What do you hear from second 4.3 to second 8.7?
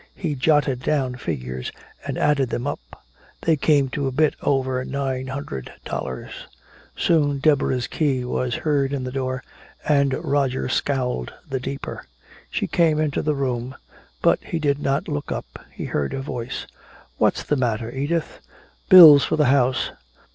over nine hundred dollars. Soon Deborah's key was